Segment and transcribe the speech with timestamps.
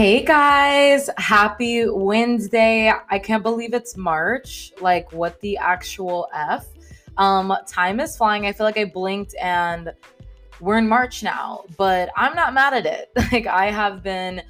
[0.00, 2.90] Hey guys, happy Wednesday.
[3.10, 4.72] I can't believe it's March.
[4.80, 6.68] Like, what the actual F?
[7.18, 8.46] Um, time is flying.
[8.46, 9.92] I feel like I blinked and
[10.58, 13.10] we're in March now, but I'm not mad at it.
[13.30, 14.40] Like, I have been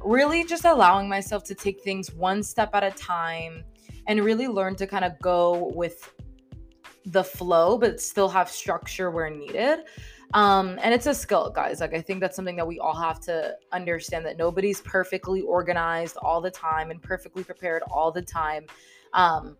[0.00, 3.62] really just allowing myself to take things one step at a time
[4.08, 6.12] and really learn to kind of go with
[7.06, 9.84] the flow, but still have structure where needed.
[10.34, 11.80] Um, and it's a skill, guys.
[11.80, 16.16] Like I think that's something that we all have to understand that nobody's perfectly organized
[16.18, 18.66] all the time and perfectly prepared all the time.
[19.14, 19.56] Um,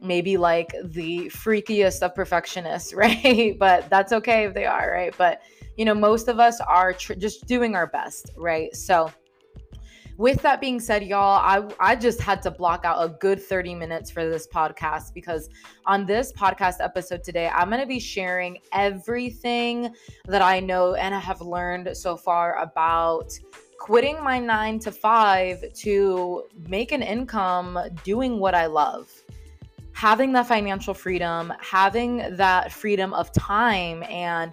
[0.00, 3.56] maybe like the freakiest of perfectionists, right?
[3.58, 5.14] but that's okay if they are, right?
[5.16, 5.42] But
[5.76, 8.74] you know, most of us are tr- just doing our best, right?
[8.76, 9.10] So
[10.16, 13.74] with that being said, y'all, I, I just had to block out a good 30
[13.74, 15.48] minutes for this podcast because
[15.86, 19.92] on this podcast episode today, I'm going to be sharing everything
[20.26, 23.36] that I know and I have learned so far about
[23.78, 29.10] quitting my nine to five to make an income doing what I love.
[29.92, 34.52] Having that financial freedom, having that freedom of time, and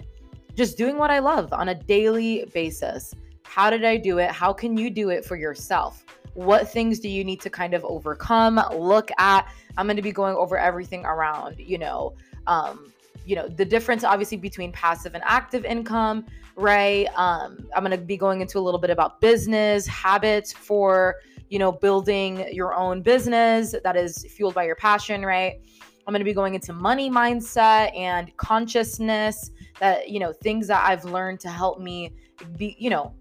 [0.56, 3.16] just doing what I love on a daily basis.
[3.52, 4.32] How did I do it?
[4.32, 6.06] How can you do it for yourself?
[6.36, 9.46] What things do you need to kind of overcome, look at?
[9.76, 12.14] I'm going to be going over everything around, you know,
[12.48, 12.94] um,
[13.26, 17.08] you know, the difference obviously between passive and active income, right?
[17.18, 21.16] Um, I'm going to be going into a little bit about business habits for,
[21.50, 25.60] you know, building your own business that is fueled by your passion, right?
[26.08, 30.88] I'm going to be going into money mindset and consciousness that, you know, things that
[30.88, 32.14] I've learned to help me
[32.58, 33.14] be, you know,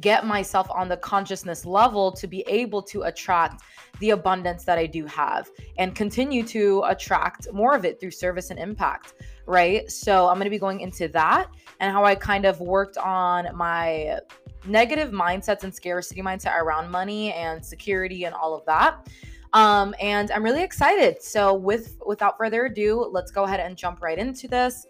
[0.00, 3.62] get myself on the consciousness level to be able to attract
[4.00, 8.50] the abundance that I do have and continue to attract more of it through service
[8.50, 9.14] and impact,
[9.46, 9.90] right?
[9.90, 11.48] So I'm going to be going into that
[11.80, 14.18] and how I kind of worked on my
[14.66, 19.06] negative mindsets and scarcity mindset around money and security and all of that.
[19.52, 21.22] Um, and I'm really excited.
[21.22, 24.86] So with without further ado, let's go ahead and jump right into this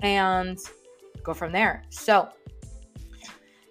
[0.00, 0.58] and
[1.24, 1.82] go from there.
[1.90, 2.28] So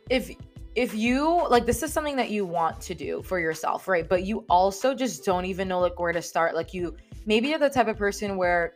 [0.10, 0.30] if
[0.76, 4.08] if you like this is something that you want to do for yourself, right?
[4.08, 6.54] But you also just don't even know like where to start.
[6.54, 8.74] Like you maybe you're the type of person where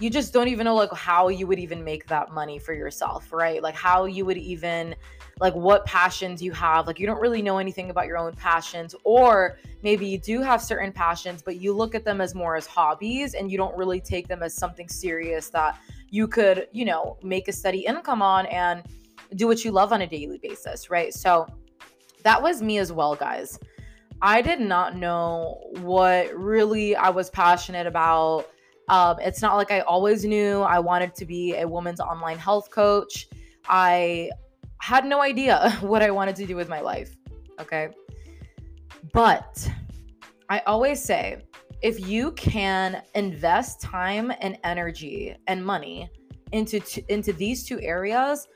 [0.00, 3.32] you just don't even know like how you would even make that money for yourself,
[3.32, 3.62] right?
[3.62, 4.94] Like how you would even
[5.38, 6.86] like what passions you have.
[6.86, 10.62] Like you don't really know anything about your own passions or maybe you do have
[10.62, 14.00] certain passions but you look at them as more as hobbies and you don't really
[14.00, 15.78] take them as something serious that
[16.10, 18.82] you could, you know, make a steady income on and
[19.34, 21.12] do what you love on a daily basis, right?
[21.12, 21.46] So
[22.22, 23.58] that was me as well, guys.
[24.22, 28.46] I did not know what really I was passionate about.
[28.88, 32.70] Um, it's not like I always knew I wanted to be a woman's online health
[32.70, 33.28] coach.
[33.66, 34.30] I
[34.80, 37.16] had no idea what I wanted to do with my life.
[37.60, 37.88] Okay.
[39.12, 39.68] But
[40.48, 41.42] I always say
[41.82, 46.10] if you can invest time and energy and money
[46.52, 48.48] into t- into these two areas,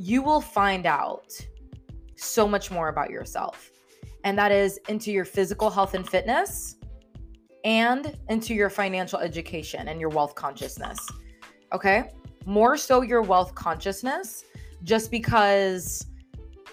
[0.00, 1.30] you will find out
[2.16, 3.70] so much more about yourself.
[4.24, 6.76] And that is into your physical health and fitness
[7.64, 11.06] and into your financial education and your wealth consciousness.
[11.74, 12.12] Okay?
[12.46, 14.44] More so your wealth consciousness,
[14.84, 16.06] just because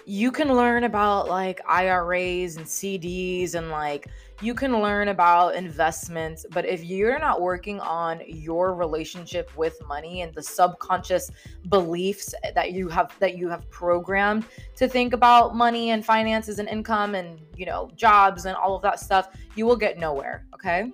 [0.06, 4.08] you can learn about like IRAs and CDs and like
[4.40, 10.22] you can learn about investments, but if you're not working on your relationship with money
[10.22, 11.30] and the subconscious
[11.68, 14.44] beliefs that you have that you have programmed
[14.76, 18.82] to think about money and finances and income and, you know, jobs and all of
[18.82, 20.92] that stuff, you will get nowhere, okay?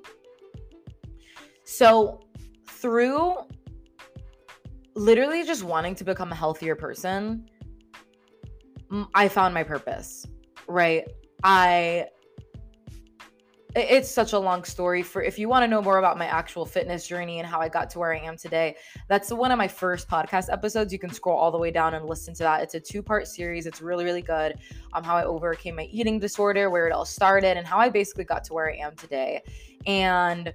[1.64, 2.20] So,
[2.66, 3.34] through
[4.94, 7.46] literally just wanting to become a healthier person,
[9.14, 10.26] I found my purpose,
[10.66, 11.04] right?
[11.42, 12.06] I
[13.74, 16.64] it's such a long story for if you want to know more about my actual
[16.64, 18.76] fitness journey and how I got to where I am today.
[19.08, 20.92] That's one of my first podcast episodes.
[20.92, 22.62] You can scroll all the way down and listen to that.
[22.62, 23.66] It's a two-part series.
[23.66, 24.56] It's really really good.
[24.92, 28.24] Um how I overcame my eating disorder, where it all started and how I basically
[28.24, 29.42] got to where I am today.
[29.86, 30.52] And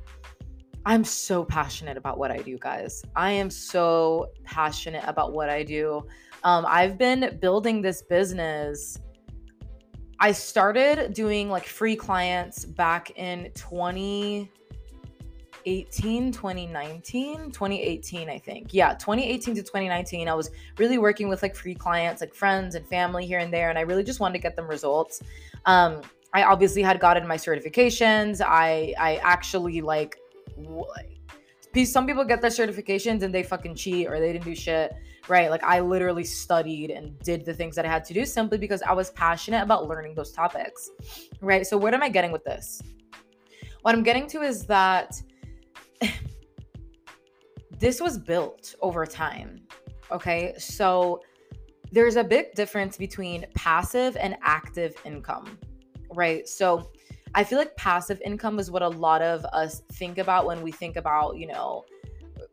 [0.86, 3.04] I'm so passionate about what I do, guys.
[3.16, 6.06] I am so passionate about what I do.
[6.44, 8.98] Um, I've been building this business
[10.20, 18.74] I started doing like free clients back in 2018, 2019, 2018, I think.
[18.74, 20.28] Yeah, 2018 to 2019.
[20.28, 23.70] I was really working with like free clients, like friends and family here and there.
[23.70, 25.22] And I really just wanted to get them results.
[25.66, 26.02] Um,
[26.34, 28.42] I obviously had gotten my certifications.
[28.46, 30.18] I I actually like
[31.86, 34.94] some people get their certifications and they fucking cheat or they didn't do shit,
[35.28, 35.50] right?
[35.50, 38.82] Like I literally studied and did the things that I had to do simply because
[38.82, 40.90] I was passionate about learning those topics,
[41.42, 41.66] right?
[41.66, 42.82] So, what am I getting with this?
[43.82, 45.22] What I'm getting to is that
[47.80, 49.62] this was built over time,
[50.12, 50.56] okay?
[50.58, 51.22] So,
[51.92, 55.58] there's a big difference between passive and active income,
[56.12, 56.48] right?
[56.48, 56.92] So,
[57.36, 60.72] I feel like passive income is what a lot of us think about when we
[60.72, 61.86] think about, you know,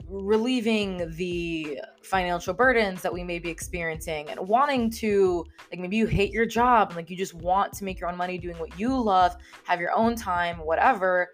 [0.08, 6.06] relieving the financial burdens that we may be experiencing and wanting to like maybe you
[6.06, 8.78] hate your job and like you just want to make your own money doing what
[8.78, 11.32] you love have your own time whatever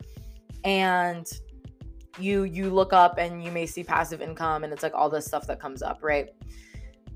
[0.64, 1.26] and
[2.18, 5.26] you you look up and you may see passive income and it's like all this
[5.26, 6.30] stuff that comes up right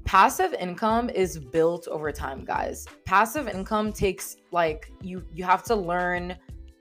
[0.06, 2.86] passive income is built over time guys.
[3.04, 6.36] Passive income takes like you you have to learn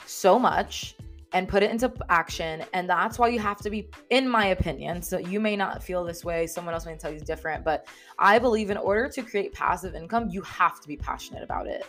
[0.05, 0.95] so much
[1.33, 5.01] and put it into action and that's why you have to be in my opinion
[5.01, 7.87] so you may not feel this way someone else may tell you different but
[8.19, 11.85] i believe in order to create passive income you have to be passionate about it.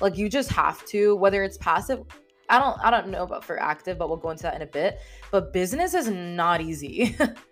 [0.00, 2.04] Like you just have to whether it's passive
[2.50, 4.66] i don't i don't know about for active but we'll go into that in a
[4.66, 4.98] bit
[5.30, 7.16] but business is not easy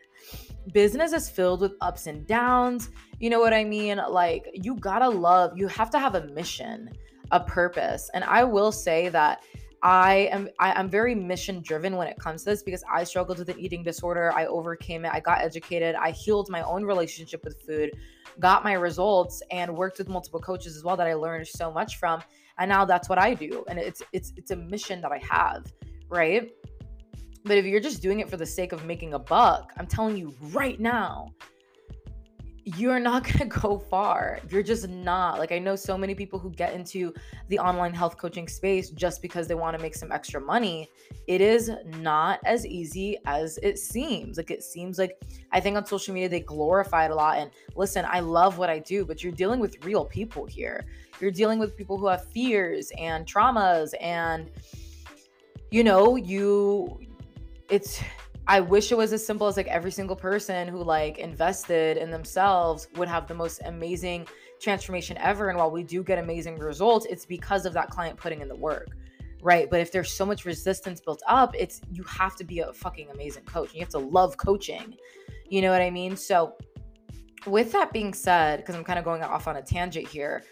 [0.72, 2.90] business is filled with ups and downs.
[3.18, 4.00] You know what I mean?
[4.08, 6.90] Like, you gotta love, you have to have a mission,
[7.30, 8.10] a purpose.
[8.14, 9.42] And I will say that
[9.82, 13.38] I am I, am very mission driven when it comes to this because I struggled
[13.38, 14.32] with an eating disorder.
[14.34, 15.12] I overcame it.
[15.12, 15.94] I got educated.
[15.94, 17.92] I healed my own relationship with food,
[18.40, 21.96] got my results, and worked with multiple coaches as well that I learned so much
[21.98, 22.22] from.
[22.58, 23.64] And now that's what I do.
[23.68, 25.72] And it's it's it's a mission that I have,
[26.08, 26.50] right?
[27.48, 30.18] But if you're just doing it for the sake of making a buck, I'm telling
[30.18, 31.32] you right now,
[32.76, 34.40] you're not going to go far.
[34.50, 35.38] You're just not.
[35.38, 37.14] Like, I know so many people who get into
[37.48, 40.90] the online health coaching space just because they want to make some extra money.
[41.26, 44.36] It is not as easy as it seems.
[44.36, 45.18] Like, it seems like
[45.50, 47.38] I think on social media they glorify it a lot.
[47.38, 50.84] And listen, I love what I do, but you're dealing with real people here.
[51.18, 54.50] You're dealing with people who have fears and traumas and
[55.70, 56.98] you know you
[57.68, 58.00] it's
[58.46, 62.10] I wish it was as simple as like every single person who like invested in
[62.10, 64.26] themselves would have the most amazing
[64.58, 65.50] transformation ever.
[65.50, 68.56] And while we do get amazing results, it's because of that client putting in the
[68.56, 68.88] work.
[69.42, 69.68] Right.
[69.70, 73.10] But if there's so much resistance built up, it's you have to be a fucking
[73.10, 73.74] amazing coach.
[73.74, 74.96] You have to love coaching.
[75.48, 76.16] You know what I mean?
[76.16, 76.54] So
[77.46, 80.42] with that being said, because I'm kind of going off on a tangent here,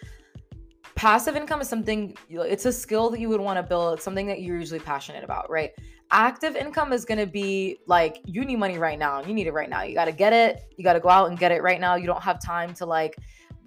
[0.94, 3.94] passive income is something it's a skill that you would want to build.
[3.94, 5.70] It's something that you're usually passionate about, right?
[6.10, 9.52] Active income is going to be like you need money right now you need it
[9.52, 11.62] right now you got to get it you got to go out and get it
[11.62, 13.16] right now you don't have time to like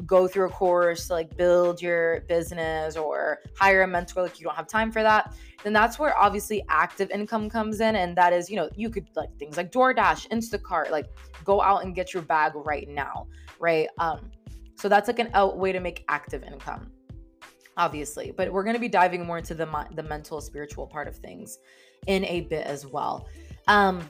[0.06, 4.46] go through a course to like build your business or hire a mentor like you
[4.46, 5.34] don't have time for that
[5.64, 9.10] then that's where obviously active income comes in and that is you know you could
[9.16, 11.08] like things like DoorDash Instacart like
[11.44, 13.28] go out and get your bag right now
[13.60, 13.90] right?
[13.98, 14.32] Um
[14.76, 16.92] so that's like an out way to make active income
[17.76, 21.16] obviously but we're going to be diving more into the the mental spiritual part of
[21.18, 21.60] things
[22.08, 23.28] in a bit as well.
[23.68, 24.08] Um,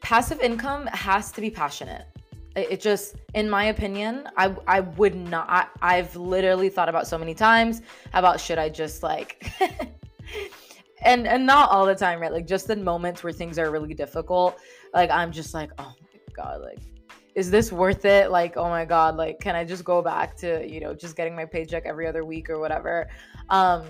[0.00, 2.06] passive income has to be passionate.
[2.56, 5.48] It, it, just, in my opinion, I I would not.
[5.48, 7.82] I, I've literally thought about so many times
[8.12, 9.52] about should I just like.
[11.02, 13.94] and and not all the time right like just in moments where things are really
[13.94, 14.58] difficult
[14.94, 16.78] like i'm just like oh my god like
[17.34, 20.66] is this worth it like oh my god like can i just go back to
[20.68, 23.08] you know just getting my paycheck every other week or whatever
[23.50, 23.84] um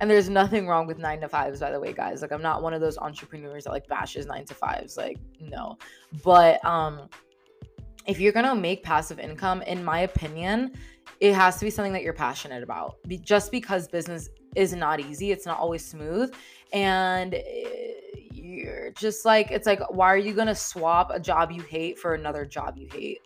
[0.00, 2.22] and there's nothing wrong with nine to fives, by the way, guys.
[2.22, 4.96] Like, I'm not one of those entrepreneurs that like bashes nine to fives.
[4.96, 5.78] Like, no.
[6.22, 7.08] But um,
[8.06, 10.72] if you're gonna make passive income, in my opinion,
[11.20, 12.96] it has to be something that you're passionate about.
[13.06, 16.34] Be- just because business is not easy, it's not always smooth,
[16.72, 17.40] and eh,
[18.32, 22.14] you're just like, it's like, why are you gonna swap a job you hate for
[22.14, 23.23] another job you hate?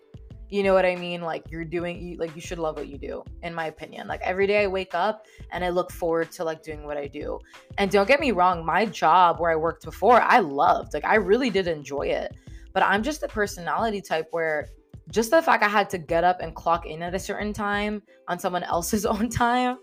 [0.50, 1.20] You know what I mean?
[1.20, 4.08] Like you're doing you like you should love what you do in my opinion.
[4.08, 7.06] Like every day I wake up and I look forward to like doing what I
[7.06, 7.38] do.
[7.76, 10.94] And don't get me wrong, my job where I worked before, I loved.
[10.94, 12.34] Like I really did enjoy it.
[12.72, 14.68] But I'm just the personality type where
[15.10, 18.02] just the fact I had to get up and clock in at a certain time
[18.28, 19.78] on someone else's own time,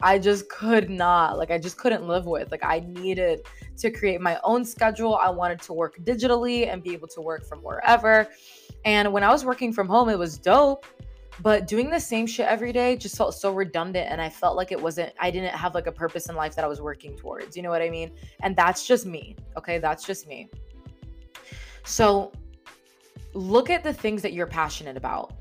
[0.00, 1.38] I just could not.
[1.38, 2.50] Like I just couldn't live with.
[2.50, 3.46] Like I needed
[3.78, 5.16] to create my own schedule.
[5.16, 8.28] I wanted to work digitally and be able to work from wherever.
[8.84, 10.86] And when I was working from home, it was dope.
[11.40, 14.08] But doing the same shit every day just felt so redundant.
[14.10, 16.64] And I felt like it wasn't, I didn't have like a purpose in life that
[16.64, 17.56] I was working towards.
[17.56, 18.10] You know what I mean?
[18.42, 19.36] And that's just me.
[19.56, 19.78] Okay.
[19.78, 20.50] That's just me.
[21.84, 22.32] So
[23.32, 25.32] look at the things that you're passionate about.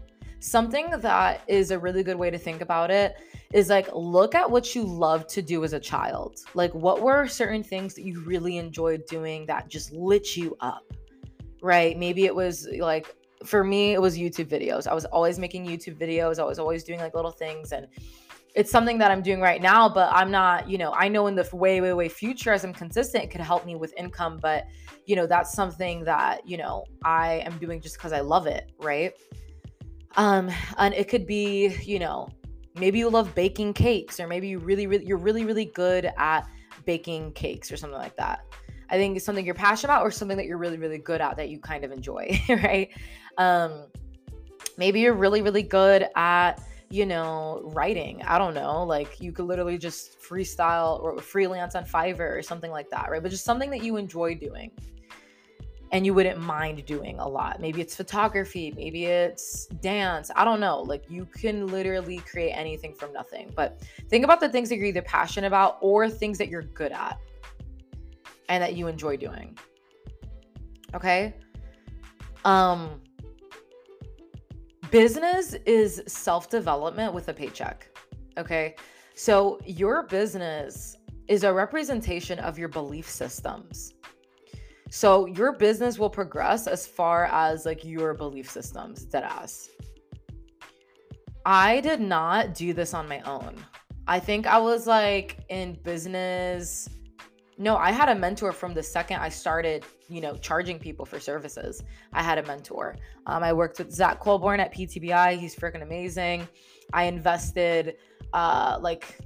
[0.42, 3.16] something that is a really good way to think about it
[3.54, 6.40] is like look at what you loved to do as a child.
[6.56, 10.84] Like what were certain things that you really enjoyed doing that just lit you up?
[11.62, 11.98] Right?
[11.98, 14.88] Maybe it was like for me it was YouTube videos.
[14.88, 16.40] I was always making YouTube videos.
[16.40, 17.88] I was always doing like little things and
[18.54, 21.36] it's something that I'm doing right now, but I'm not, you know, I know in
[21.36, 24.40] the way, way, way future as I'm consistent, it could help me with income.
[24.42, 24.68] But,
[25.06, 28.72] you know, that's something that, you know, I am doing just because I love it.
[28.80, 29.14] Right.
[30.18, 32.28] Um, and it could be, you know,
[32.76, 36.46] maybe you love baking cakes, or maybe you really, really, you're really, really good at
[36.86, 38.42] baking cakes or something like that.
[38.92, 41.38] I think it's something you're passionate about or something that you're really, really good at
[41.38, 42.40] that you kind of enjoy.
[42.50, 42.90] Right.
[43.38, 43.86] Um,
[44.78, 48.22] maybe you're really, really good at, you know, writing.
[48.24, 48.84] I don't know.
[48.84, 53.24] Like you could literally just freestyle or freelance on Fiverr or something like that, right?
[53.24, 54.72] But just something that you enjoy doing
[55.94, 57.62] and you wouldn't mind doing a lot.
[57.62, 60.30] Maybe it's photography, maybe it's dance.
[60.36, 60.82] I don't know.
[60.82, 63.52] Like you can literally create anything from nothing.
[63.56, 66.92] But think about the things that you're either passionate about or things that you're good
[66.92, 67.18] at
[68.50, 69.58] and that you enjoy doing.
[70.94, 71.36] Okay?
[72.46, 73.02] Um
[74.90, 77.88] business is self development with a paycheck.
[78.38, 78.76] Okay.
[79.16, 83.94] So your business is a representation of your belief systems.
[84.90, 89.70] So your business will progress as far as like your belief systems, dead ass.
[91.46, 93.56] I did not do this on my own.
[94.08, 96.90] I think I was like in business
[97.62, 101.20] no, I had a mentor from the second I started, you know, charging people for
[101.20, 101.84] services.
[102.12, 102.96] I had a mentor.
[103.28, 105.38] Um, I worked with Zach Colborn at PTBI.
[105.38, 106.48] He's freaking amazing.
[106.92, 107.98] I invested
[108.34, 109.20] uh, like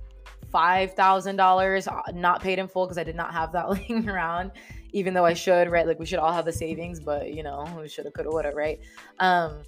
[0.52, 4.10] five thousand dollars, uh, not paid in full because I did not have that laying
[4.10, 4.52] around,
[4.92, 5.70] even though I should.
[5.70, 8.26] Right, like we should all have the savings, but you know, we should have, could
[8.26, 8.56] have, would have.
[8.56, 8.82] Right.
[9.20, 9.62] Um,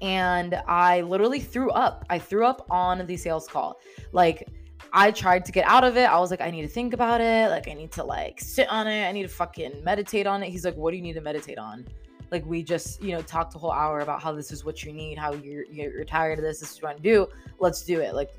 [0.00, 2.04] and I literally threw up.
[2.10, 3.78] I threw up on the sales call,
[4.10, 4.48] like
[4.92, 6.04] I tried to get out of it.
[6.04, 7.48] I was like, I need to think about it.
[7.48, 9.08] Like, I need to like sit on it.
[9.08, 10.50] I need to fucking meditate on it.
[10.50, 11.86] He's like, what do you need to meditate on?
[12.30, 14.92] Like, we just, you know, talked a whole hour about how this is what you
[14.92, 16.60] need, how you're you're tired of this.
[16.60, 17.54] This is what you want to do.
[17.58, 18.14] Let's do it.
[18.14, 18.30] Like,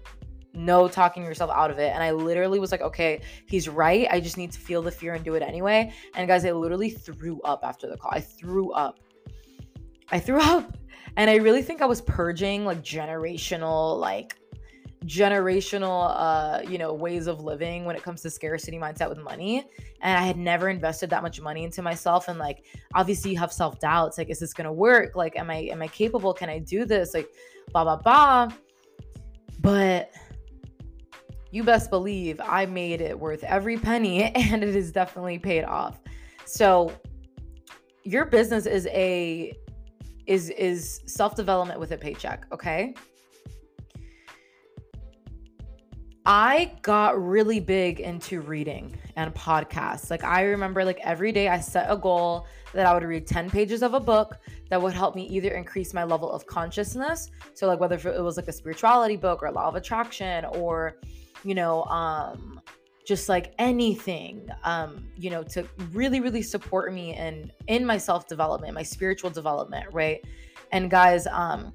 [0.53, 1.91] no talking yourself out of it.
[1.93, 4.07] And I literally was like, okay, he's right.
[4.12, 5.91] I just need to feel the fear and do it anyway.
[6.15, 8.12] And guys, I literally threw up after the call.
[8.13, 9.00] I threw up.
[10.10, 10.77] I threw up.
[11.17, 14.36] And I really think I was purging like generational, like
[15.05, 19.65] generational uh you know ways of living when it comes to scarcity mindset with money.
[20.01, 22.27] And i had never invested that much money into myself.
[22.27, 25.15] And like obviously you have self-doubts like is this gonna work?
[25.15, 26.33] Like am i am i capable?
[26.33, 27.13] Can i do this?
[27.13, 27.29] Like
[27.72, 28.50] blah blah blah
[29.62, 30.12] but
[31.51, 36.01] you best believe i made it worth every penny and it is definitely paid off.
[36.45, 36.91] So
[38.03, 39.57] your business is a
[40.25, 42.93] is is self-development with a paycheck okay
[46.25, 50.09] I got really big into reading and podcasts.
[50.09, 53.49] Like I remember like every day I set a goal that I would read 10
[53.49, 54.37] pages of a book
[54.69, 58.37] that would help me either increase my level of consciousness, so like whether it was
[58.37, 60.95] like a spirituality book or law of attraction or
[61.43, 62.61] you know, um
[63.05, 68.29] just like anything um you know to really really support me and in my self
[68.29, 70.23] development, my spiritual development, right?
[70.71, 71.73] And guys, um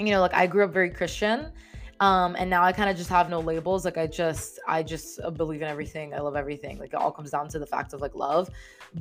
[0.00, 1.52] you know, like I grew up very Christian
[2.00, 5.18] um and now i kind of just have no labels like i just i just
[5.20, 7.92] uh, believe in everything i love everything like it all comes down to the fact
[7.92, 8.50] of like love.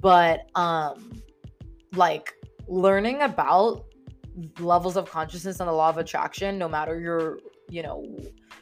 [0.01, 1.21] But um
[1.93, 2.33] like
[2.67, 3.85] learning about
[4.59, 8.05] levels of consciousness and the law of attraction no matter your you know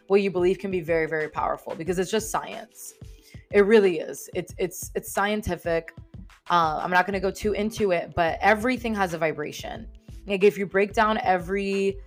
[0.07, 2.93] what you believe can be very very powerful because it's just science.
[3.51, 4.29] It really is.
[4.33, 5.93] It's it's it's scientific.
[6.49, 9.87] Uh, i'm not going to go too into it but everything has a vibration.
[10.25, 11.97] Like if you break down every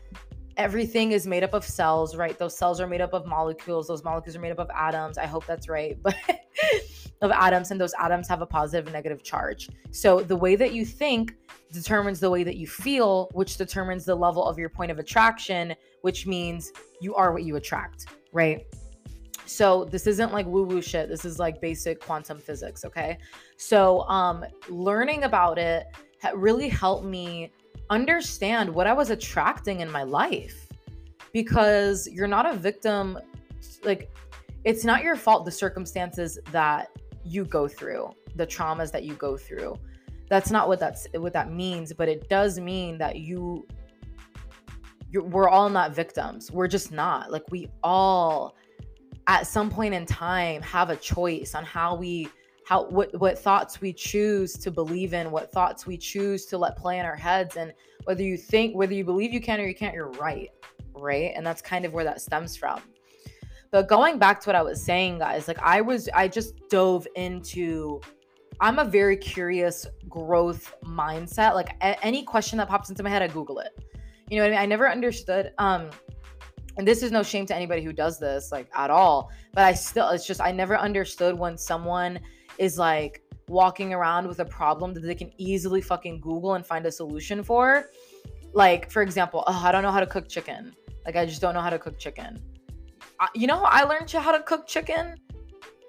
[0.57, 2.39] everything is made up of cells, right?
[2.39, 3.89] Those cells are made up of molecules.
[3.89, 5.19] Those molecules are made up of atoms.
[5.19, 5.97] I hope that's right.
[6.03, 6.17] But
[7.23, 9.71] of atoms, and those atoms have a positive and negative charge.
[9.91, 11.35] So the way that you think
[11.73, 15.75] determines the way that you feel, which determines the level of your point of attraction,
[16.03, 18.67] which means you are what you attract, right?
[19.47, 21.09] So this isn't like woo woo shit.
[21.09, 23.19] This is like basic quantum physics, okay?
[23.57, 25.87] So um learning about it
[26.35, 27.53] really helped me
[27.91, 30.67] understand what I was attracting in my life
[31.33, 33.19] because you're not a victim.
[33.85, 34.11] Like,
[34.65, 36.91] it's not your fault, the circumstances that
[37.25, 39.77] you go through, the traumas that you go through.
[40.29, 43.67] That's not what that's what that means, but it does mean that you
[45.13, 46.51] we're all not victims.
[46.51, 47.31] We're just not.
[47.31, 48.57] Like we all
[49.29, 52.29] at some point in time have a choice on how we
[52.67, 56.77] how what what thoughts we choose to believe in, what thoughts we choose to let
[56.77, 57.73] play in our heads and
[58.05, 60.51] whether you think whether you believe you can or you can't, you're right,
[60.93, 61.33] right?
[61.37, 62.81] And that's kind of where that stems from.
[63.71, 67.07] But going back to what I was saying, guys, like I was I just dove
[67.15, 68.01] into
[68.61, 71.55] I'm a very curious growth mindset.
[71.55, 73.79] Like a- any question that pops into my head, I Google it.
[74.29, 74.61] You know what I mean?
[74.61, 75.91] I never understood um
[76.79, 79.73] and this is no shame to anybody who does this like at all, but I
[79.73, 82.19] still it's just I never understood when someone
[82.59, 86.85] is like walking around with a problem that they can easily fucking Google and find
[86.87, 87.91] a solution for.
[88.53, 90.75] Like, for example, oh, I don't know how to cook chicken.
[91.05, 92.41] Like, I just don't know how to cook chicken.
[93.21, 95.17] I, you know I learned how to cook chicken?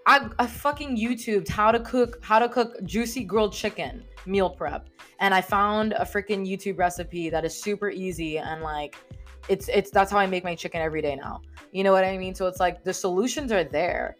[0.05, 4.89] I, I fucking YouTubed how to cook how to cook juicy grilled chicken meal prep,
[5.19, 8.95] and I found a freaking YouTube recipe that is super easy and like
[9.49, 11.41] it's it's that's how I make my chicken every day now.
[11.71, 12.33] You know what I mean?
[12.35, 14.15] So it's like the solutions are there.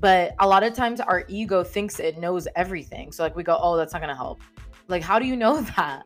[0.00, 3.12] But a lot of times our ego thinks it knows everything.
[3.12, 4.40] So like we go, "Oh, that's not going to help."
[4.88, 6.04] Like how do you know that?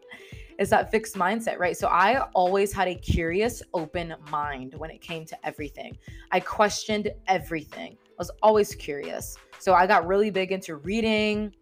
[0.58, 1.76] Is that fixed mindset, right?
[1.76, 5.96] So I always had a curious, open mind when it came to everything.
[6.30, 7.96] I questioned everything.
[8.02, 9.36] I was always curious.
[9.58, 11.54] So I got really big into reading,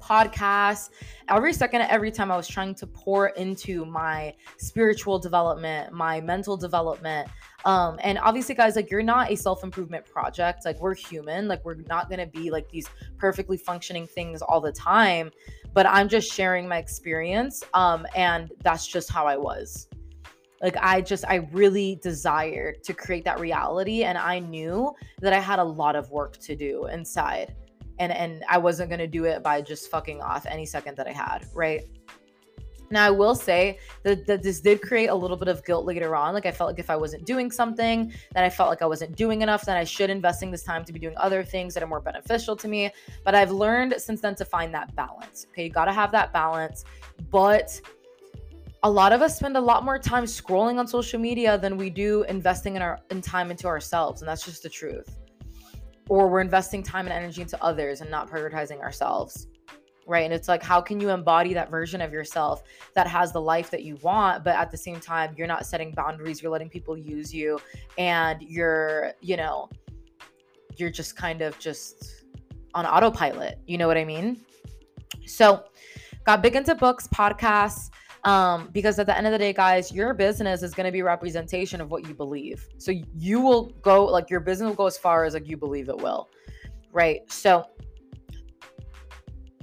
[0.00, 0.90] podcasts.
[1.28, 6.56] Every second, every time I was trying to pour into my spiritual development, my mental
[6.56, 7.28] development.
[7.64, 10.64] Um, and obviously, guys, like you're not a self improvement project.
[10.64, 11.48] Like we're human.
[11.48, 12.88] Like we're not gonna be like these
[13.18, 15.30] perfectly functioning things all the time.
[15.74, 17.62] But I'm just sharing my experience.
[17.74, 19.88] Um, and that's just how I was
[20.62, 25.38] like i just i really desired to create that reality and i knew that i
[25.38, 27.54] had a lot of work to do inside
[27.98, 31.06] and and I wasn't going to do it by just fucking off any second that
[31.06, 31.84] I had, right?
[32.90, 36.14] Now, I will say that, that this did create a little bit of guilt later
[36.14, 36.34] on.
[36.34, 39.16] Like, I felt like if I wasn't doing something, then I felt like I wasn't
[39.16, 41.88] doing enough, then I should investing this time to be doing other things that are
[41.88, 42.92] more beneficial to me.
[43.24, 45.46] But I've learned since then to find that balance.
[45.50, 46.84] Okay, you got to have that balance.
[47.30, 47.80] But
[48.82, 51.90] a lot of us spend a lot more time scrolling on social media than we
[51.90, 55.18] do investing in our in time into ourselves, and that's just the truth
[56.08, 59.48] or we're investing time and energy into others and not prioritizing ourselves
[60.08, 60.24] right?
[60.24, 62.62] And it's like how can you embody that version of yourself
[62.94, 65.90] that has the life that you want but at the same time you're not setting
[65.90, 67.58] boundaries you're letting people use you
[67.98, 69.68] and you're you know
[70.76, 72.24] you're just kind of just
[72.74, 73.58] on autopilot.
[73.66, 74.40] You know what i mean?
[75.26, 75.64] So
[76.24, 77.90] got big into books podcasts
[78.26, 81.00] um, because at the end of the day, guys, your business is going to be
[81.00, 82.68] representation of what you believe.
[82.76, 85.88] So you will go like your business will go as far as like you believe
[85.88, 86.28] it will,
[86.92, 87.20] right?
[87.32, 87.64] So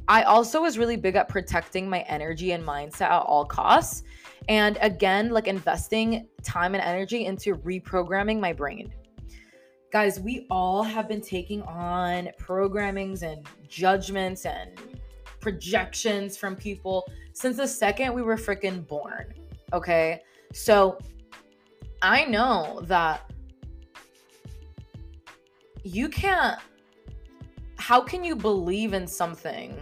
[0.08, 4.04] I also was really big at protecting my energy and mindset at all costs.
[4.48, 8.94] And again, like investing time and energy into reprogramming my brain.
[9.92, 14.72] Guys, we all have been taking on programmings and judgments and
[15.42, 19.34] projections from people since the second we were freaking born.
[19.74, 20.22] Okay.
[20.54, 21.00] So
[22.02, 23.32] I know that
[25.84, 26.60] you can't,
[27.78, 29.82] how can you believe in something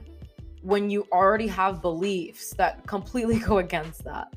[0.61, 4.33] when you already have beliefs that completely go against that?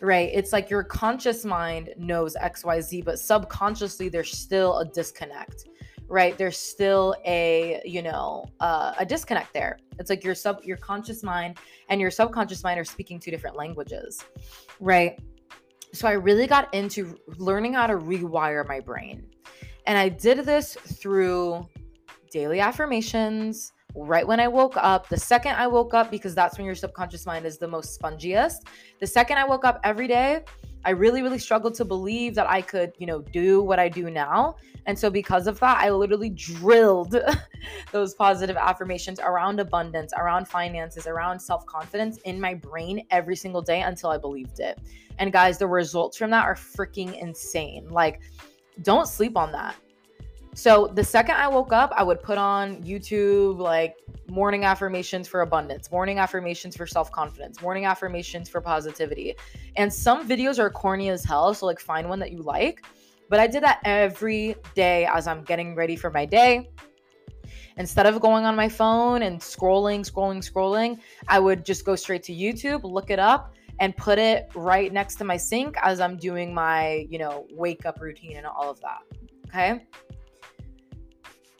[0.00, 0.30] Right?
[0.32, 5.66] It's like your conscious mind knows XYZ, but subconsciously there's still a disconnect
[6.08, 10.76] right there's still a you know uh, a disconnect there it's like your sub your
[10.78, 14.24] conscious mind and your subconscious mind are speaking two different languages
[14.80, 15.20] right
[15.92, 19.26] so i really got into learning how to rewire my brain
[19.86, 21.66] and i did this through
[22.30, 25.08] daily affirmations right when I woke up.
[25.08, 28.58] The second I woke up, because that's when your subconscious mind is the most spongiest.
[29.00, 30.44] The second I woke up every day,
[30.84, 34.10] I really, really struggled to believe that I could, you know, do what I do
[34.10, 34.56] now.
[34.86, 37.14] And so, because of that, I literally drilled
[37.92, 43.60] those positive affirmations around abundance, around finances, around self confidence in my brain every single
[43.60, 44.78] day until I believed it.
[45.18, 47.88] And guys, the results from that are freaking insane.
[47.90, 48.20] Like,
[48.82, 49.76] don't sleep on that.
[50.54, 53.96] So the second I woke up, I would put on YouTube like
[54.28, 59.34] morning affirmations for abundance, morning affirmations for self confidence, morning affirmations for positivity.
[59.76, 61.52] And some videos are corny as hell.
[61.54, 62.84] So, like, find one that you like.
[63.28, 66.70] But I did that every day as I'm getting ready for my day.
[67.76, 72.22] Instead of going on my phone and scrolling, scrolling, scrolling, I would just go straight
[72.24, 76.16] to YouTube, look it up, and put it right next to my sink as I'm
[76.16, 79.02] doing my, you know, wake up routine and all of that.
[79.46, 79.86] Okay.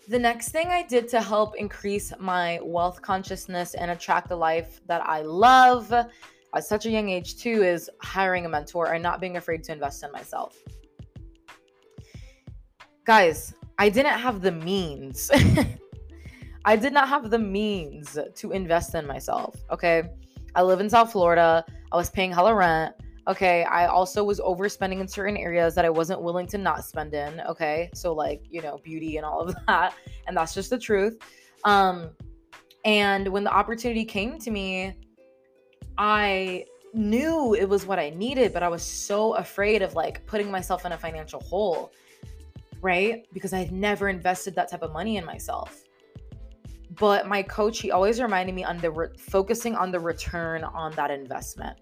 [0.09, 4.81] The next thing I did to help increase my wealth consciousness and attract the life
[4.87, 9.21] that I love at such a young age, too, is hiring a mentor and not
[9.21, 10.57] being afraid to invest in myself.
[13.05, 15.31] Guys, I didn't have the means.
[16.65, 19.57] I did not have the means to invest in myself.
[19.71, 20.05] Okay.
[20.55, 21.67] I live in South Florida.
[21.93, 22.95] I was paying hella rent.
[23.29, 23.63] Okay.
[23.65, 27.41] I also was overspending in certain areas that I wasn't willing to not spend in.
[27.43, 27.91] Okay.
[27.95, 29.95] So, like, you know, beauty and all of that.
[30.27, 31.19] And that's just the truth.
[31.65, 32.11] Um,
[32.85, 34.95] and when the opportunity came to me,
[35.99, 36.65] I
[36.95, 40.87] knew it was what I needed, but I was so afraid of like putting myself
[40.87, 41.93] in a financial hole,
[42.81, 43.27] right?
[43.33, 45.83] Because I had never invested that type of money in myself.
[46.99, 50.93] But my coach, he always reminded me on the re- focusing on the return on
[50.93, 51.79] that investment,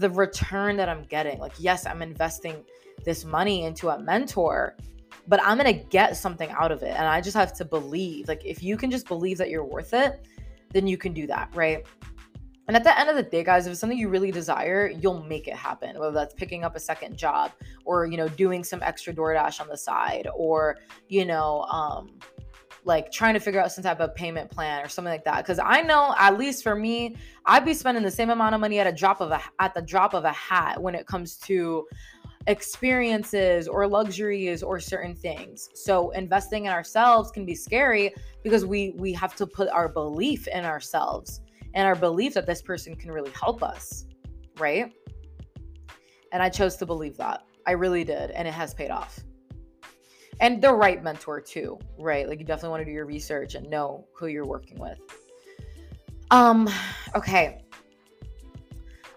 [0.00, 1.38] the return that I'm getting.
[1.38, 2.64] Like, yes, I'm investing
[3.04, 4.76] this money into a mentor,
[5.28, 6.94] but I'm gonna get something out of it.
[6.96, 8.26] And I just have to believe.
[8.26, 10.26] Like, if you can just believe that you're worth it,
[10.72, 11.86] then you can do that, right?
[12.66, 15.24] And at the end of the day, guys, if it's something you really desire, you'll
[15.24, 15.98] make it happen.
[15.98, 17.50] Whether that's picking up a second job
[17.84, 22.20] or, you know, doing some extra DoorDash on the side or, you know, um,
[22.84, 25.44] like trying to figure out some type of payment plan or something like that.
[25.44, 27.16] Cause I know, at least for me,
[27.46, 29.82] I'd be spending the same amount of money at a drop of a at the
[29.82, 31.86] drop of a hat when it comes to
[32.46, 35.68] experiences or luxuries or certain things.
[35.74, 40.48] So investing in ourselves can be scary because we we have to put our belief
[40.48, 41.40] in ourselves
[41.74, 44.06] and our belief that this person can really help us,
[44.58, 44.92] right?
[46.32, 47.44] And I chose to believe that.
[47.66, 48.30] I really did.
[48.30, 49.20] And it has paid off.
[50.40, 52.28] And the right mentor, too, right?
[52.28, 54.98] Like you definitely want to do your research and know who you're working with.
[56.30, 56.68] Um,
[57.14, 57.64] okay.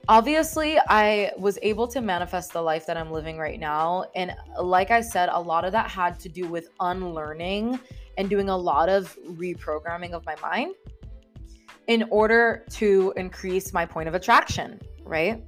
[0.09, 4.05] Obviously, I was able to manifest the life that I'm living right now.
[4.15, 7.79] And like I said, a lot of that had to do with unlearning
[8.17, 10.75] and doing a lot of reprogramming of my mind
[11.87, 15.41] in order to increase my point of attraction, right?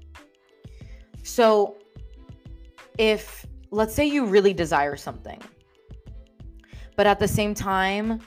[1.24, 1.78] So,
[2.98, 5.42] if let's say you really desire something,
[6.96, 8.20] but at the same time,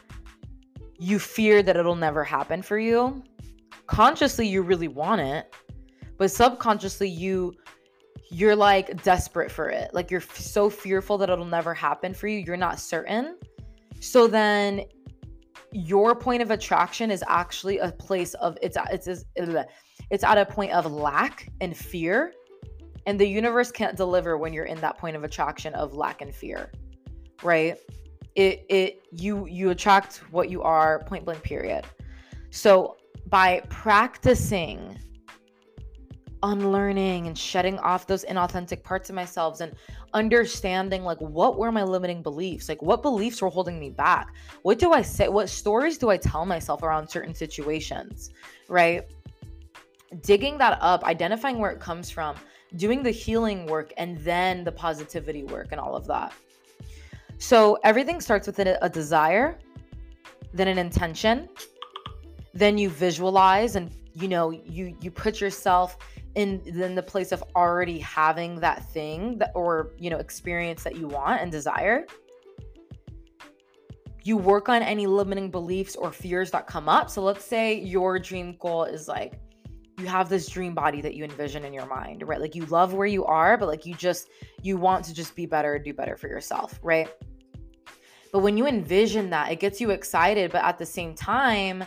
[0.99, 3.23] you fear that it'll never happen for you,
[3.87, 5.55] consciously, you really want it,
[6.19, 7.55] but subconsciously, you
[8.31, 9.93] you're like desperate for it.
[9.95, 12.41] Like you're so fearful that it'll never happen for you.
[12.41, 13.39] You're not certain.
[14.01, 14.85] So then
[15.73, 19.25] your point of attraction is actually a place of it's it's
[20.11, 22.33] it's at a point of lack and fear
[23.07, 26.35] and the universe can't deliver when you're in that point of attraction of lack and
[26.35, 26.73] fear
[27.43, 27.77] right
[28.35, 31.85] it it you you attract what you are point blank period.
[32.51, 32.97] So
[33.29, 34.99] by practicing
[36.43, 39.75] unlearning and shedding off those inauthentic parts of myself and
[40.15, 42.69] understanding like what were my limiting beliefs?
[42.69, 44.35] Like what beliefs were holding me back?
[44.63, 48.31] What do i say what stories do i tell myself around certain situations
[48.69, 49.05] right?
[50.23, 52.37] Digging that up identifying where it comes from
[52.77, 56.33] doing the healing work and then the positivity work and all of that
[57.39, 59.59] so everything starts with a, a desire
[60.53, 61.49] then an intention
[62.55, 65.97] then you visualize and you know you you put yourself
[66.35, 70.97] in in the place of already having that thing that or you know experience that
[70.97, 72.07] you want and desire.
[74.25, 77.09] You work on any limiting beliefs or fears that come up.
[77.09, 79.41] So let's say your dream goal is like
[79.99, 82.41] you have this dream body that you envision in your mind right?
[82.41, 84.29] Like you love where you are but like you just
[84.63, 87.09] you want to just be better do better for yourself right?
[88.33, 91.85] But when you envision that it gets you excited but at the same time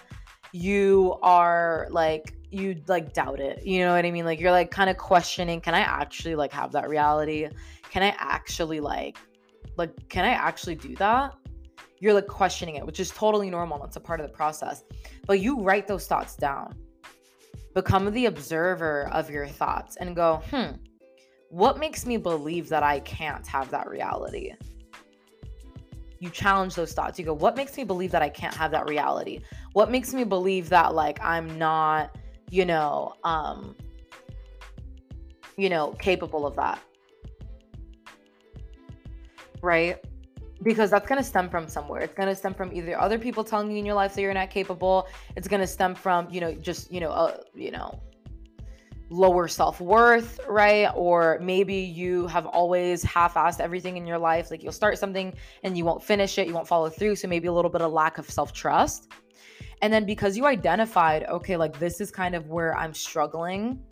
[0.52, 3.66] you are like you like doubt it.
[3.66, 4.26] You know what i mean?
[4.26, 7.48] Like you're like kind of questioning can i actually like have that reality?
[7.90, 9.18] Can i actually like
[9.78, 11.34] like can i actually do that?
[12.00, 14.84] You're like questioning it which is totally normal It's a part of the process.
[15.26, 16.76] But you write those thoughts down
[17.74, 20.72] become the observer of your thoughts and go hmm
[21.50, 24.54] what makes me believe that i can't have that reality
[26.22, 27.18] you challenge those thoughts.
[27.18, 29.42] You go, what makes me believe that I can't have that reality?
[29.74, 32.16] What makes me believe that like I'm not,
[32.52, 33.76] you know, um
[35.58, 36.80] you know, capable of that?
[39.64, 39.98] Right?
[40.64, 42.02] Because that's going to stem from somewhere.
[42.02, 44.34] It's going to stem from either other people telling you in your life that you're
[44.34, 45.08] not capable.
[45.36, 48.00] It's going to stem from, you know, just, you know, uh, you know,
[49.12, 50.90] lower self worth, right?
[50.96, 54.50] Or maybe you have always half assed everything in your life.
[54.50, 57.18] Like you'll start something and you won't finish it, you won't follow through.
[57.18, 59.12] So maybe a little bit of lack of self trust.
[59.82, 63.84] And then because you identified, okay, like this is kind of where I'm struggling,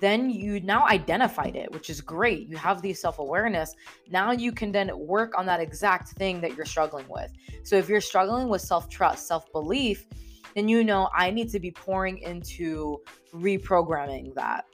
[0.00, 2.48] then you now identified it, which is great.
[2.48, 3.74] You have the self awareness.
[4.10, 7.32] Now you can then work on that exact thing that you're struggling with.
[7.64, 10.06] So if you're struggling with self trust, self belief,
[10.54, 13.00] then you know I need to be pouring into
[13.34, 14.64] reprogramming that.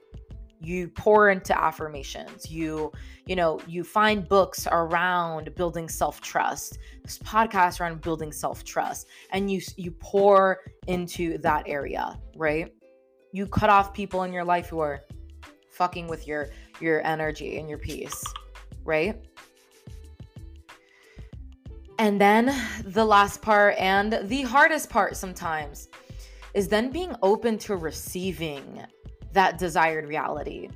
[0.64, 2.92] you pour into affirmations you
[3.26, 9.60] you know you find books around building self-trust this podcast around building self-trust and you
[9.76, 12.72] you pour into that area right
[13.32, 15.02] you cut off people in your life who are
[15.70, 18.22] fucking with your your energy and your peace
[18.84, 19.24] right
[21.98, 25.88] and then the last part and the hardest part sometimes
[26.54, 28.82] is then being open to receiving
[29.32, 30.68] that desired reality.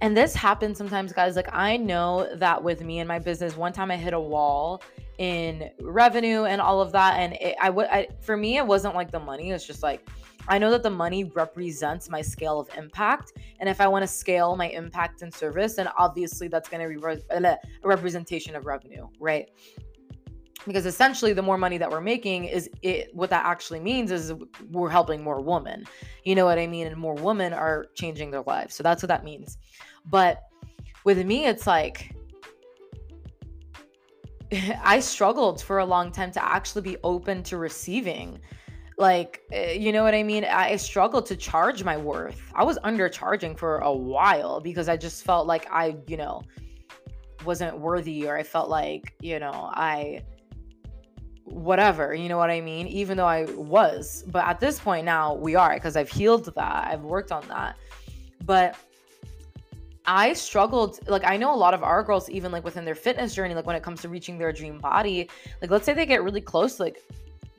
[0.00, 1.34] And this happens sometimes, guys.
[1.34, 4.80] Like, I know that with me and my business, one time I hit a wall
[5.18, 7.18] in revenue and all of that.
[7.18, 7.88] And it, I would,
[8.20, 9.50] for me, it wasn't like the money.
[9.50, 10.08] It's just like,
[10.48, 13.32] I know that the money represents my scale of impact.
[13.60, 16.88] And if I want to scale my impact and service, then obviously that's going to
[16.88, 19.48] be re- a representation of revenue, right?
[20.66, 24.32] because essentially the more money that we're making is it what that actually means is
[24.70, 25.84] we're helping more women
[26.24, 29.08] you know what i mean and more women are changing their lives so that's what
[29.08, 29.58] that means
[30.06, 30.42] but
[31.04, 32.14] with me it's like
[34.82, 38.38] i struggled for a long time to actually be open to receiving
[38.98, 42.78] like eh, you know what i mean i struggled to charge my worth i was
[42.80, 46.42] undercharging for a while because i just felt like i you know
[47.44, 50.20] wasn't worthy or i felt like you know i
[51.50, 52.86] whatever, you know what I mean?
[52.86, 54.24] Even though I was.
[54.28, 56.88] But at this point now, we are because I've healed that.
[56.88, 57.76] I've worked on that.
[58.44, 58.76] But
[60.06, 63.34] I struggled, like, I know a lot of our girls, even like within their fitness
[63.34, 65.28] journey, like when it comes to reaching their dream body,
[65.60, 67.02] like, let's say they get really close, like,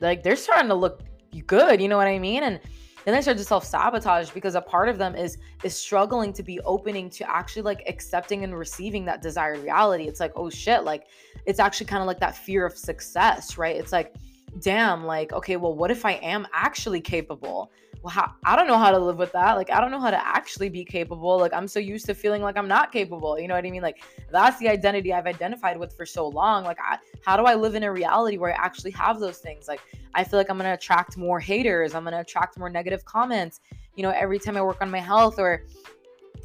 [0.00, 1.02] like they're starting to look
[1.46, 2.42] good, you know what I mean?
[2.42, 2.60] And
[3.04, 6.60] then they start to self-sabotage because a part of them is is struggling to be
[6.60, 10.04] opening to actually like accepting and receiving that desired reality.
[10.04, 11.06] It's like oh shit like
[11.46, 13.76] it's actually kind of like that fear of success right?
[13.76, 14.14] It's like
[14.58, 17.70] damn like okay well what if i am actually capable
[18.02, 20.10] well how, i don't know how to live with that like i don't know how
[20.10, 23.46] to actually be capable like i'm so used to feeling like i'm not capable you
[23.46, 26.78] know what i mean like that's the identity i've identified with for so long like
[26.80, 29.80] I, how do i live in a reality where i actually have those things like
[30.14, 33.04] i feel like i'm going to attract more haters i'm going to attract more negative
[33.04, 33.60] comments
[33.96, 35.64] you know every time i work on my health or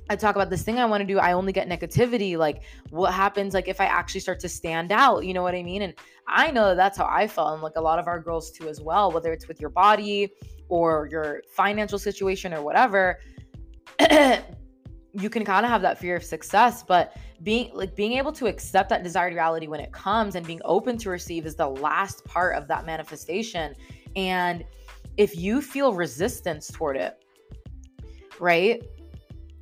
[0.08, 2.38] I talk about this thing I want to do, I only get negativity.
[2.38, 5.26] Like, what happens, like, if I actually start to stand out?
[5.26, 5.82] You know what I mean?
[5.82, 5.96] And
[6.28, 7.54] I know that that's how I felt.
[7.54, 10.32] And like a lot of our girls too, as well, whether it's with your body
[10.70, 13.20] or your financial situation or whatever.
[15.18, 18.48] you can kind of have that fear of success but being like being able to
[18.48, 22.24] accept that desired reality when it comes and being open to receive is the last
[22.26, 23.74] part of that manifestation
[24.16, 24.66] and
[25.18, 27.24] if you feel resistance toward it
[28.40, 28.84] right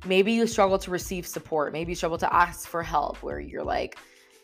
[0.04, 3.64] maybe you struggle to receive support maybe you struggle to ask for help where you're
[3.64, 3.96] like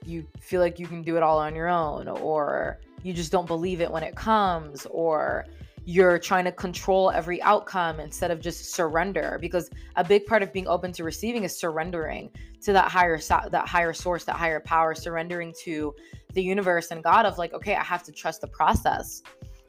[0.04, 3.46] you feel like you can do it all on your own or you just don't
[3.46, 5.44] believe it when it comes or
[5.84, 10.52] you're trying to control every outcome instead of just surrender because a big part of
[10.52, 13.18] being open to receiving is surrendering to that higher
[13.50, 15.94] that higher source that higher power surrendering to
[16.34, 19.22] the universe and god of like okay i have to trust the process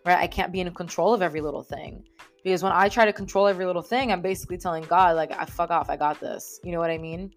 [0.05, 0.17] right?
[0.17, 2.03] I can't be in control of every little thing.
[2.43, 5.45] Because when i try to control every little thing i'm basically telling god like i
[5.45, 6.59] fuck off i got this.
[6.63, 7.31] You know what i mean?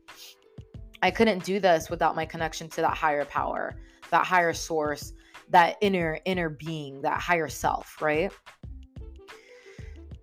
[1.03, 3.77] I couldn't do this without my connection to that higher power
[4.11, 5.13] that higher source
[5.51, 8.33] that inner inner being that higher self right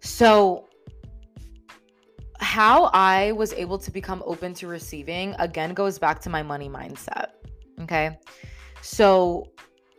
[0.01, 0.67] so,
[2.39, 6.69] how I was able to become open to receiving again goes back to my money
[6.69, 7.27] mindset.
[7.81, 8.17] Okay.
[8.81, 9.51] So,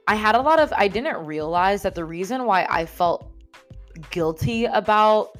[0.08, 3.32] I had a lot of, I didn't realize that the reason why I felt
[4.10, 5.38] guilty about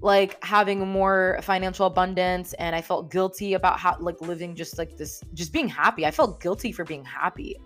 [0.00, 4.96] like having more financial abundance and I felt guilty about how like living just like
[4.96, 6.04] this just being happy.
[6.04, 7.56] I felt guilty for being happy.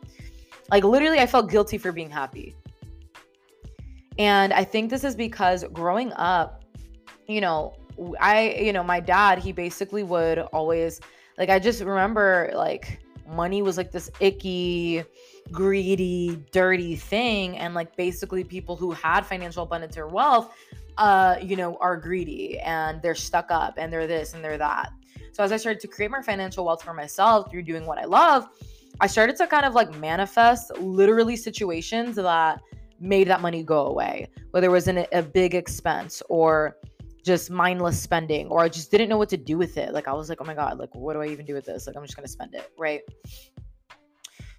[0.71, 2.55] Like literally I felt guilty for being happy.
[4.19, 6.65] And I think this is because growing up,
[7.29, 7.75] you know,
[8.21, 11.01] I, you know, my dad, he basically would always,
[11.37, 15.05] like, I just remember, like, money was like this icky,
[15.53, 17.59] greedy, dirty thing.
[17.59, 20.55] And, like, basically, people who had financial abundance or wealth,
[20.97, 24.91] uh, you know, are greedy and they're stuck up and they're this and they're that.
[25.33, 28.05] So, as I started to create more financial wealth for myself through doing what I
[28.05, 28.49] love,
[29.01, 32.61] I started to kind of like manifest literally situations that
[33.01, 36.77] made that money go away, whether it was in a, big expense or
[37.25, 39.93] just mindless spending, or I just didn't know what to do with it.
[39.93, 41.87] Like I was like, oh my God, like what do I even do with this?
[41.87, 43.03] Like I'm just gonna spend it, right?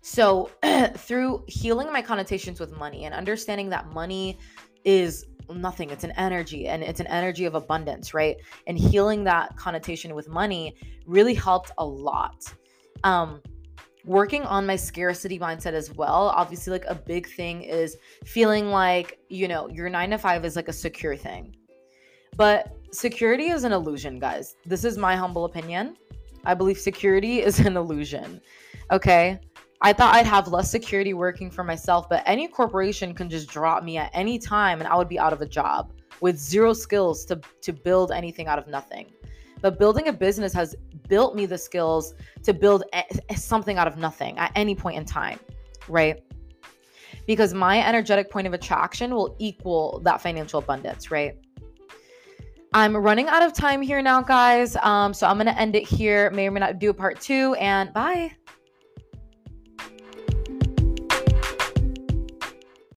[0.01, 0.49] So,
[0.95, 4.39] through healing my connotations with money and understanding that money
[4.83, 8.37] is nothing, it's an energy and it's an energy of abundance, right?
[8.67, 10.75] And healing that connotation with money
[11.05, 12.53] really helped a lot.
[13.03, 13.41] Um,
[14.05, 16.33] working on my scarcity mindset as well.
[16.35, 20.55] Obviously, like a big thing is feeling like, you know, your nine to five is
[20.55, 21.55] like a secure thing.
[22.35, 24.55] But security is an illusion, guys.
[24.65, 25.97] This is my humble opinion.
[26.45, 28.41] I believe security is an illusion.
[28.91, 29.39] Okay.
[29.81, 33.81] I thought I'd have less security working for myself, but any corporation can just drop
[33.83, 37.23] me at any time and I would be out of a job with zero skills
[37.25, 39.09] to, to build anything out of nothing.
[39.61, 40.75] But building a business has
[41.09, 42.83] built me the skills to build
[43.35, 45.39] something out of nothing at any point in time,
[45.89, 46.23] right?
[47.25, 51.35] Because my energetic point of attraction will equal that financial abundance, right?
[52.73, 54.75] I'm running out of time here now, guys.
[54.77, 56.29] Um, so I'm going to end it here.
[56.31, 58.31] May or may not do a part two, and bye.